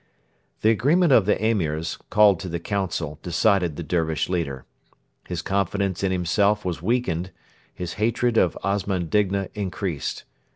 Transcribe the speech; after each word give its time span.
The 0.61 0.71
agreement 0.71 1.11
of 1.13 1.27
the 1.27 1.39
Emirs, 1.39 1.99
called 2.09 2.39
to 2.39 2.49
the 2.49 2.59
council, 2.59 3.19
decided 3.21 3.75
the 3.75 3.83
Dervish 3.83 4.29
leader. 4.29 4.65
His 5.27 5.43
confidence 5.43 6.03
in 6.03 6.11
himself 6.11 6.65
was 6.65 6.81
weakened, 6.81 7.29
his 7.71 7.93
hatred 8.01 8.35
of 8.35 8.57
Osman 8.63 9.09
Digna 9.09 9.49
increased. 9.53 10.23